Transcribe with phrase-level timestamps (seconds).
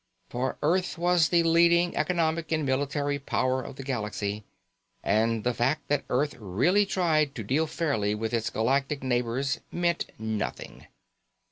[0.29, 4.43] For Earth was the leading economic and military power of the galaxy,
[5.03, 10.07] and the fact that Earth really tried to deal fairly with its galactic neighbors meant
[10.17, 10.87] nothing.